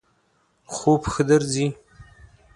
خوب 0.73 1.01
ښه 1.11 1.21
درځی؟ 1.29 1.67